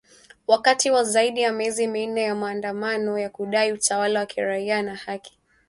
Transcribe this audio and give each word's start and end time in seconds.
wakati 0.47 0.91
wa 0.91 1.03
zaidi 1.03 1.41
ya 1.41 1.51
miezi 1.51 1.87
minne 1.87 2.21
ya 2.21 2.35
maandamano 2.35 3.19
ya 3.19 3.29
kudai 3.29 3.71
utawala 3.71 4.19
wa 4.19 4.25
kiraia 4.25 4.81
na 4.81 4.95
haki 4.95 5.39